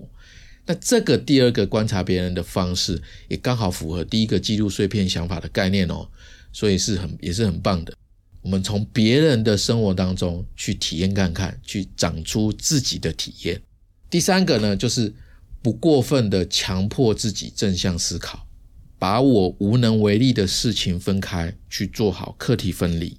[0.66, 6.08] 那这个第二个观察别人的方式，也刚好符合第一个记录碎片想法的概念哦。
[6.52, 7.94] 所以是很也是很棒的。
[8.42, 13.62] 我们从别人的生活当中去体验看看，去长出自己的体验。
[14.10, 15.14] 第三个呢，就是
[15.62, 18.48] 不过分的强迫自己正向思考，
[18.98, 23.18] 把我无能为力的事情分开去做好课题分离。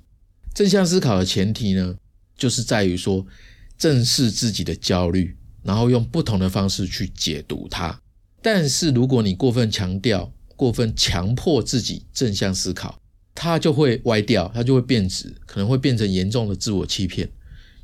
[0.55, 1.95] 正向思考的前提呢，
[2.37, 3.25] 就是在于说
[3.79, 8.01] 正视自己的焦虑，然后用不同的方式去解读它。
[8.43, 13.00] 但是如果你过分强调、过分强迫自己正向思考，
[13.43, 17.27] 它就会歪掉，它就会变质，可能会变成严重的自我欺骗。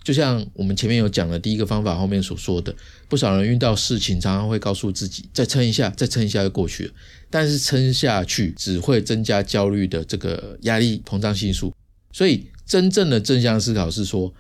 [0.05, 2.77] 就像我们前面有讲的第一个方法后面所说的，
[3.09, 6.93] 不少人遇到事情常常会告诉自己再撑一下，再撑一下就过去了。
[7.31, 11.73] 但是撑下去只会增加焦虑的这个压力膨胀系数。
[12.13, 14.31] 所以真正的正向思考是说，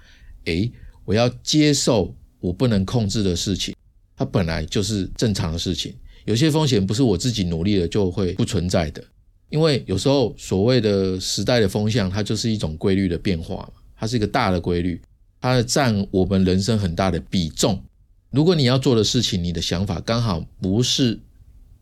[0.44, 0.70] 诶，
[1.06, 3.74] 我要接受我不能控制的事情，
[4.18, 5.94] 它本来就是正常的事情。
[6.26, 9.02] 有些风险不是我自己努力了就会不存在的。
[9.48, 15.00] 因为有时候所谓的时代的风向，它就是一种规律的变化嘛，它是一个大的规律，
[15.40, 17.80] 它占我们人生很大的比重。
[18.30, 21.18] 如果你要做的事情，你的想法刚好不是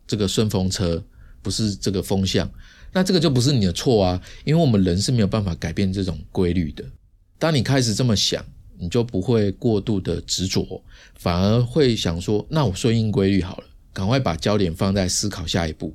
[0.05, 1.03] 这个顺风车，
[1.41, 2.49] 不是这个风向，
[2.93, 4.21] 那这个就不是你的错啊。
[4.43, 6.85] 因为我们人是没有办法改变这种规律的。
[7.39, 8.45] 当你开始这么想，
[8.77, 10.81] 你就不会过度的执着，
[11.15, 15.93] 反而会想说：那我顺应规律好了，赶快把焦点放在思考下一步。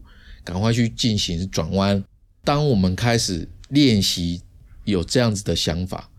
[0.50, 2.02] 赶快去进行转弯。
[2.42, 4.42] 当我们开始练习
[4.84, 6.10] 有这样子的想法，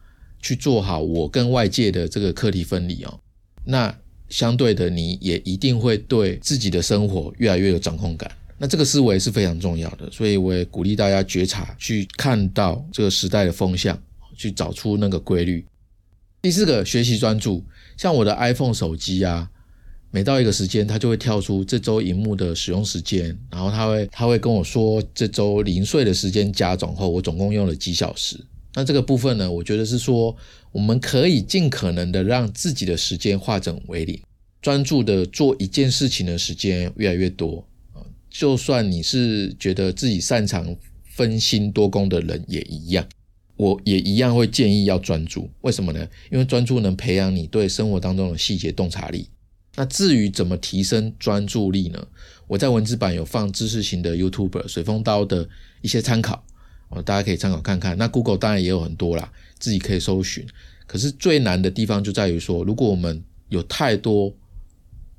[0.42, 3.20] 去做好我跟外界的这个课题分离哦，
[3.66, 3.94] 那
[4.30, 8.32] 相对的你也一定会对自己的生活越来越有掌控感。
[8.58, 14.02] 那这个思维是非常重要的，所以我也鼓励大家觉察，去看到这个时代的风向，
[14.38, 15.66] 去找出那个规律。
[16.42, 17.66] 第四个，学习专注，
[17.98, 19.50] 像我的 iPhone 手机啊。
[20.14, 28.38] 每到一个时间，它就会跳出这周荧幕的使用时间，然后它会它会跟我说这周零碎的时间加总后，我总共用了几小时。
[28.74, 30.36] 那这个部分呢，我觉得是说，
[30.74, 34.20] 我们可以尽可能的让自己的时间化整为零，
[34.62, 37.66] 专注的做一件事情的时间越来越多。
[38.30, 43.06] 就算你是觉得自己擅长分心多功的人也一样，
[43.56, 45.50] 我也一样会建议要专注。
[45.62, 46.08] 为什么呢？
[46.30, 49.28] 因为专注能培养你对生活当中的细节洞察力。
[49.76, 52.08] 那至于怎么提升专注力呢？
[52.48, 55.48] 我在文字版有放知识型的 YouTuber 水风刀的
[55.82, 56.44] 一些参考
[56.90, 57.98] 哦，大家可以参考看看。
[57.98, 60.46] 那 Google 当然也有很多啦，自己可以搜寻。
[60.86, 64.34] 可是最难的地方就在于说，如果我们有太多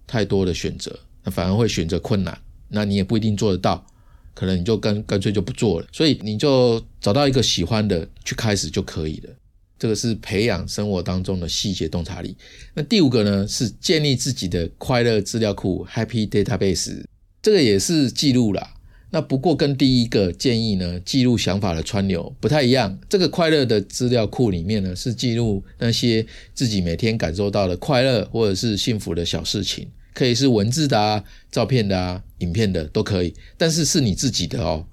[0.07, 2.39] 太多的选择，那反而会选择困难，
[2.69, 3.87] 那你也不一定做得到，
[4.35, 5.87] 可能你就干干脆就不做了。
[5.91, 9.31] 所以你就找到一个喜欢的去开始就可以了。
[9.83, 12.37] 这个是培养生活当中的细节洞察力。
[12.73, 17.03] 那第五个呢，是建立自己的快乐资料库 （Happy Database）。
[17.43, 18.75] 这个也是记录啦。
[19.11, 22.97] 那不过跟第一个建议呢，记录想法的川流不太一样。
[23.09, 34.87] 这个快乐的资料库里面呢，是记录那些自己每天感受到的快乐或者是幸福的小事情，可以是文字的啊、照片的啊、影片的都可以，但是是你自己的哦，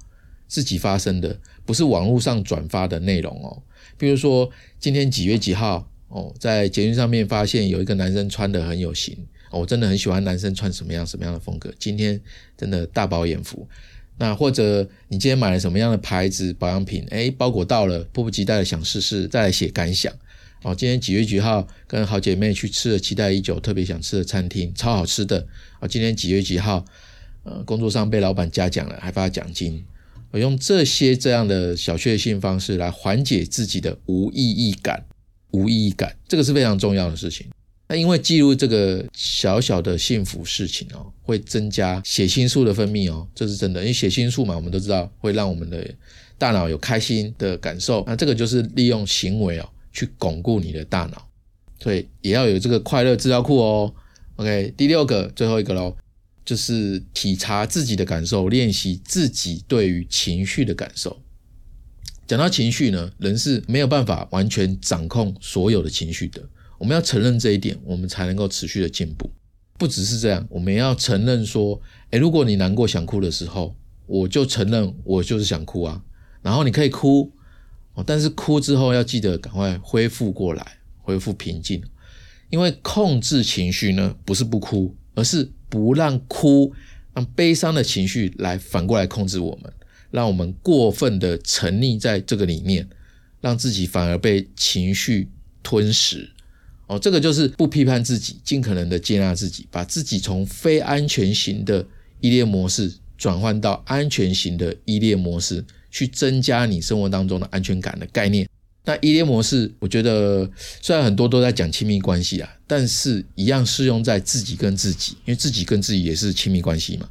[0.48, 3.62] 自己发生的，不是网络上转发的内容哦。
[4.00, 9.16] 比如说，今天几月几号哦，在捷运上面发现有一个男生穿的很有型，
[9.52, 11.72] 我真的很喜欢男生穿什么样什么样的风格。
[11.78, 12.20] 今天
[12.58, 13.68] 真的大饱眼福。
[14.18, 17.06] 那或者你今天买了什么样的牌子保养品？
[17.10, 20.12] 哎，包裹到了，迫不及待的想试试，再来写感想。
[20.64, 25.46] 哦，今天几月几号跟好姐妹去吃了期待已久、特别想吃的餐厅，超好吃的。
[25.80, 26.86] 啊，今天几月几号？
[27.44, 29.84] 呃，工作上被老板嘉奖了，还发奖金。
[30.32, 35.06] 我用这些这样的小确幸方式来缓解自己的无意义感，
[35.52, 37.48] 无意义感，这个是非常重要的事情。
[37.88, 43.82] 那因为记录这个小小的幸福事情哦，会增加血清素的分泌哦，这是真的。
[43.82, 45.84] 因为血清素嘛，我们都知道会让我们的
[46.38, 48.04] 大脑有开心的感受。
[48.06, 51.28] 那这个就是利用行为哦，去巩固你的大脑，
[51.82, 53.92] 所以也要有这个快乐资料库哦。
[54.36, 55.98] OK，第六个，最后一个喽。
[56.50, 61.22] 就是体察自己的感受，练习自己对于情绪的感受。
[62.26, 66.42] 讲到情绪呢，人是没有办法完全掌控所有的情绪的。
[66.80, 69.30] 我们要承认这一点，我们才能够持续的进步。
[69.78, 73.76] 不只是这样，我们要承认说，诶，如果你难过想哭的时候，
[74.08, 76.02] 我就承认我就是想哭啊。
[76.42, 77.32] 然后你可以哭，
[78.08, 81.84] 但是哭之后要记得赶快恢复过来，恢复平静。
[82.50, 85.52] 因为控制情绪呢，不是不哭，而是。
[85.70, 86.74] 不让哭，
[87.14, 89.72] 让悲伤的情绪来反过来控制我们，
[90.12, 92.88] 让我们过分的沉溺在这个里面，
[93.40, 95.30] 让自己反而被情绪
[95.62, 96.32] 吞噬。
[96.88, 101.86] 哦，这个就是不批判自己，尽可能的接纳自己，把自己从非安全型的
[102.20, 108.49] 依恋模式转换到安全型的依恋模式，去增加你生活当中的安全感的概念。
[108.90, 110.50] 那依恋模式，我觉得
[110.82, 117.08] 虽然很多都在讲亲密关系啊，但是一样适用在自己跟自己，因为自己跟自己也是亲密关系嘛。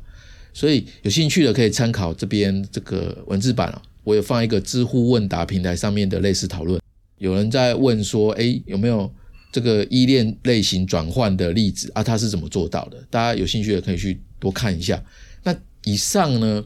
[0.53, 6.83] 所以有兴趣的可以参考这边这个文字版啊，我有放一个知乎问答平台上面的类似讨论，
[7.19, 9.09] 有人在问说，哎，有没有
[9.53, 12.03] 这个依恋类型转换的例子啊？
[12.03, 13.01] 他是怎么做到的？
[13.09, 15.01] 大家有兴趣的可以去多看一下。
[15.45, 16.65] 那以上呢，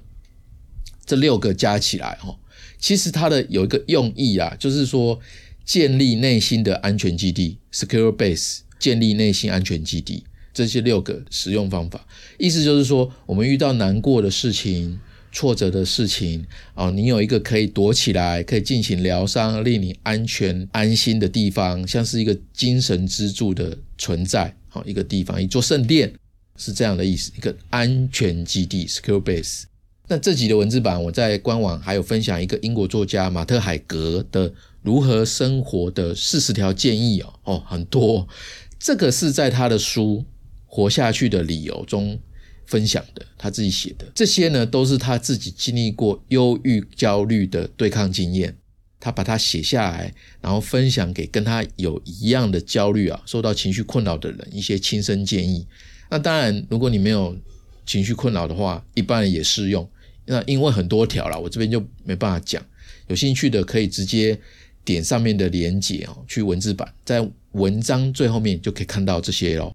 [1.05, 2.35] 这六个加起来哈。
[2.79, 5.18] 其实它的有一个用意啊，就是说
[5.64, 10.25] 建立内心的安全基地 （secure base），建立内心安全基地。
[10.55, 12.07] 这些六个使用方法，
[12.38, 15.01] 意思就是说，我们遇到难过的事情、
[15.33, 16.44] 挫折的事情
[16.75, 26.12] 啊，你有一个可以躲起来、可以进行疗伤、令你安全安心的地方，像是一个精神支柱的存在，好一个地方，一座圣殿，
[26.59, 29.62] 是这样的意思，一个安全基地 （secure base）。
[30.08, 38.26] 那这集的文字版，我在官网还有分享一个英国作家马特海格的如何生活的四十条建议哦哦，很多，
[38.78, 40.18] 这个是在他的书
[40.66, 42.18] 《活下去的理由》中
[42.66, 44.07] 分享的，他自己写的。
[44.14, 48.57] 这些呢，都是他自己经历过忧郁、焦虑的对抗经验，
[48.98, 55.66] 他把它写下来，然后分享给跟他有一样的焦虑啊、受到情绪困扰的人一些亲身建议。
[56.11, 57.34] 那当然，如果你没有
[57.85, 59.89] 情绪困扰的话，一般人也适用。
[60.24, 62.64] 那因为很多条了，我这边就没办法讲。
[63.09, 64.39] 有兴趣的可以直接
[64.85, 69.74] 点上面的连接哦，去文字版，在文章最后面就可以看到这些喽。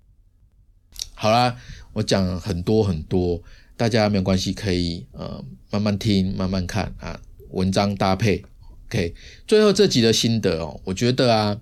[1.14, 1.55] 好啦，
[1.93, 3.41] 我讲很多很多，
[3.76, 7.20] 大家没有关系，可以呃慢慢听，慢慢看啊。
[7.51, 8.43] 文章搭配
[8.88, 9.14] ，OK。
[9.45, 11.60] 最后这集的心得哦，我觉得啊，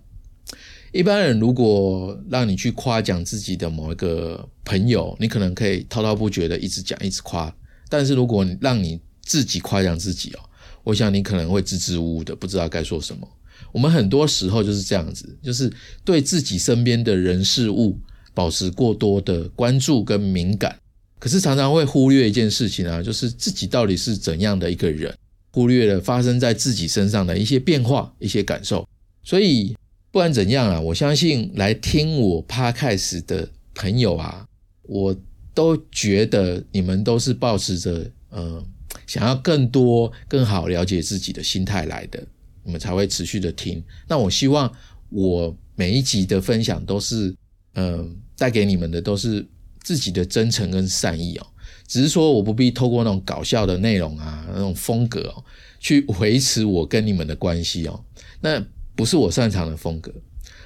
[0.96, 7.54] 一般人如果让你去夸奖自己的某一个朋友，你可能可以滔滔不绝的一直讲，一直夸。
[7.90, 10.40] 但是如果让你自己夸奖自己哦，
[10.86, 13.28] 我想你可能会支支吾吾的，不知道该说什么。
[13.74, 15.70] 我们很多时候就是这样子，就是
[16.06, 18.00] 对自己身边的人事物
[18.34, 20.80] 保持过多的关注跟敏感，
[21.20, 25.14] 可是常常会忽略一件事情啊，就是自己到底是怎样的一个人，
[25.52, 28.88] 忽略了发生在自己身上的一些变化、一些感受。
[29.24, 29.76] 所以
[30.16, 34.48] 不管怎样啊，我相信来听我 podcast 的朋友啊，
[34.84, 35.14] 我
[35.54, 38.64] 都觉得你们都是保持着呃
[39.06, 42.24] 想要更多、更好了解自己的心态来的。
[42.64, 43.84] 你们才会持续的听。
[44.08, 44.74] 那我希望
[45.10, 47.36] 我每一集的分享都是，
[47.74, 49.46] 嗯，带给你们的都是
[49.84, 51.48] 自己的真诚跟善意哦。
[51.90, 55.44] 只是说我不必透过那种搞笑的内容啊，那种风格哦，
[55.78, 58.02] 去维持我跟你们的关系哦。
[58.40, 58.66] 那
[58.96, 60.14] 不是我擅长的风格，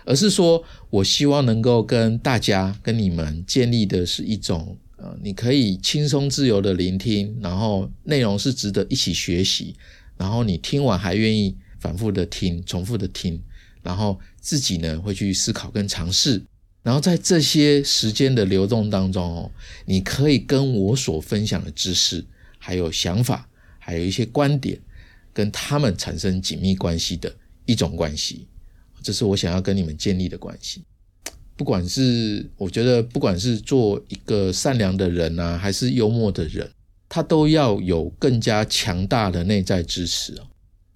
[0.06, 9.76] 而是说我希望能够跟大家、跟你们建立的是一种，呃，你可以轻松自由的聆听，然后内容是值得一起学习，
[10.18, 11.56] 然后你听完还愿意。
[11.82, 13.42] 反复的听，重复的听，
[13.82, 16.44] 然后自己呢会去思考跟尝试，
[16.84, 19.52] 然后在这些时间的流动当中哦，
[19.86, 22.22] 你可以跟我所分享的知识、
[22.58, 23.48] 还有想法、
[23.80, 24.78] 还有一些观点，
[25.34, 27.34] 跟他们产生紧密关系的
[27.70, 28.48] 一种关系，
[29.04, 30.84] 这是我想要跟你们建立的关系。
[31.56, 36.68] 不管是我觉得，不管是做一个善良的人啊，还是幽默的人，
[37.08, 40.48] 他都要有更加强大的内在支持哦。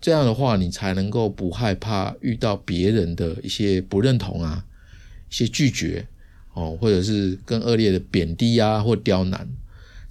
[0.02, 4.66] 这样的话，你才能够不害怕遇到别人的一些不认同啊，
[5.30, 6.08] 一些拒绝
[6.54, 9.48] 哦，或者是更恶劣的贬低啊或刁难。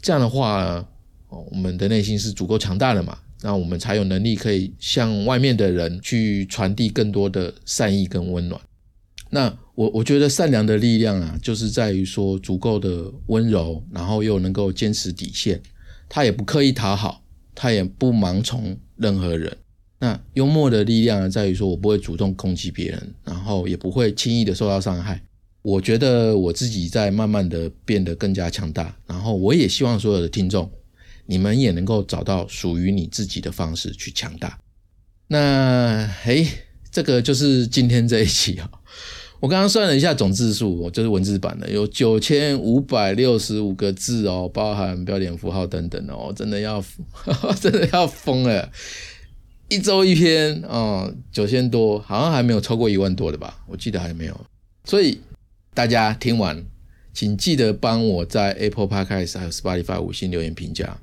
[0.01, 0.87] 这样的话，
[1.29, 8.61] 哦，我们的内心是足够强大的嘛，那我们才有能力可以向外面的人去传递更多的善意跟温暖。
[9.31, 15.61] 那我我觉得善良的力量啊，就是在于说足够的温柔，然后又能够坚持底线。
[16.09, 17.23] 他也不刻意讨好，
[17.55, 19.57] 他也不盲从任何人。
[19.99, 25.23] 那幽默的力量呢，在于说我不会主动攻击别人，然后也不会轻易的受到伤害。
[25.63, 30.71] 我觉得我自己在慢慢的变得更加强大，然后我也希望所有的听众，
[31.27, 34.59] 你们也能够找到属于你自己的方式去强大。
[35.29, 36.47] 那诶，
[36.91, 38.71] 这个就是今天这一期啊。
[39.41, 46.85] 我刚刚算了一下总字数，我就是文字版的，有九千五百六十五个字哦，包含标点符号等等哦，真的要
[47.61, 48.71] 真的要疯了。
[49.69, 53.65] 一周一篇啊，九千多，好像还没有超过一万多的吧？
[53.67, 54.47] 我记得还没有。
[54.85, 55.21] 所以
[55.75, 56.63] 大家听完，
[57.13, 60.97] 请记得帮我在 Apple Podcast 还有 Spotify 五星留言评价。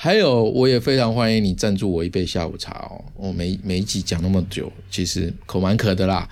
[0.00, 3.04] 还有，我也非常欢迎你赞助我一杯下午茶哦。
[3.16, 6.28] 我每每一集讲那么久，其实口蛮渴的啦。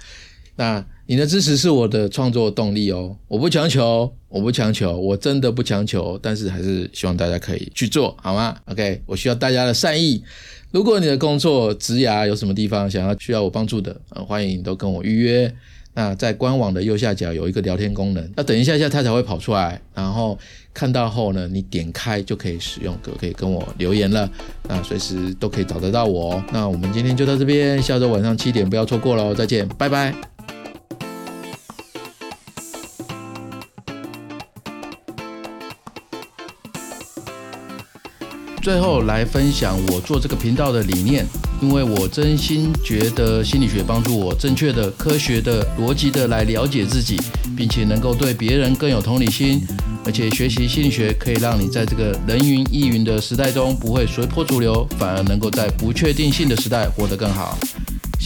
[0.55, 3.17] 那你的支持是我的创作动力哦。
[3.27, 6.17] 我不强求，我不强求，我真的不强求。
[6.23, 10.23] 但是还是希望大家可以去做好吗？OK，我需要大家的善意。
[10.71, 15.53] 如果你的工作职涯有什么地方想要需要我帮助的，呃，欢迎都跟我预约。
[15.97, 20.39] 那在官网的右下角有一个聊天功能，那等一下下它才会跑出来，然后
[20.75, 24.31] 看到后呢，你点开就可以使用，可可以跟我留言了。
[24.69, 26.41] 那随时都可以找得到我。
[26.53, 30.36] 那我们今天就到这边，下周晚上七点不要错过喽，再见，拜拜。
[38.67, 41.25] 最后来分享我做这个频道的理念，
[41.63, 47.17] 因为我真心觉得心理学帮助我正确的、科学的、逻辑的来了解自己，
[47.57, 49.65] 并且能够对别人更有同理心，
[50.05, 57.57] 而且学习心理学可以让你在这个人云亦云的时代中不会随波逐流，反而能够在不确定性的时代活得更好。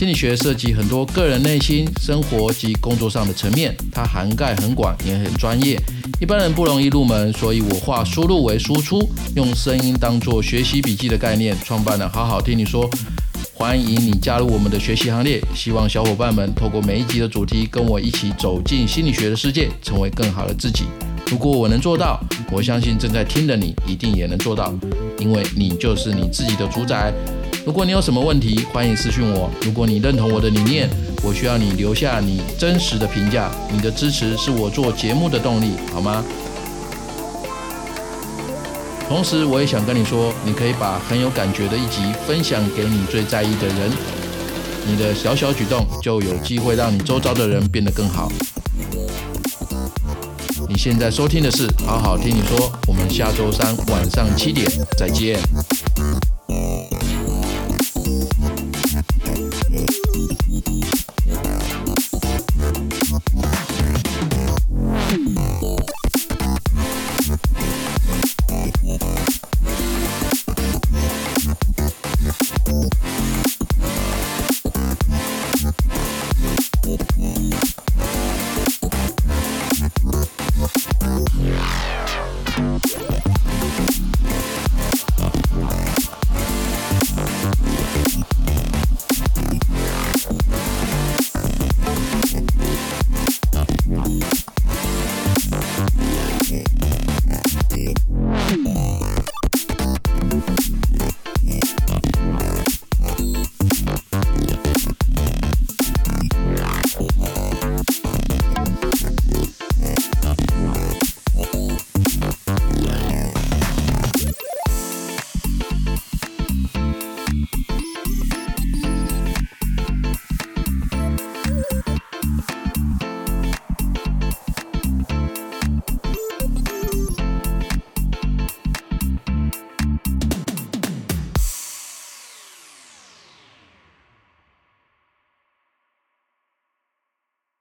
[0.01, 5.79] 心理学涉及很多个人内心、生活及工作上的层面，它涵盖很广，也很专业。
[6.19, 12.89] 一般人不容易入门，所以我化输入为输出，用声音当做学习笔记的概念，创办了好好听你说。
[13.53, 20.85] 欢迎你加入我们的学习行列，希望小伙伴们透过每一集的主题，跟我一起走进心理学的世界，成为更好的自己。
[21.31, 22.19] 如果我能做到，
[22.51, 24.73] 我相信正在听的你一定也能做到，
[25.19, 27.13] 因为你就是你自己的主宰。
[27.67, 29.51] 如果你有什么问题，欢迎私讯我。
[29.63, 30.89] 如果你认同我的理念，
[31.23, 33.51] 我需要你留下你真实的评价。
[33.71, 36.25] 你的支持是我做节目的动力，好吗？
[39.07, 43.91] 同时，我也想跟你说，你可以把很有感觉的一集分享给你最在意的人。
[44.87, 48.33] 你的小小举动就有机会让你周遭的人变得更好。
[50.67, 52.59] 你现在收听的是《好好听你说》，
[52.89, 55.39] 我们下周三晚上七点再见。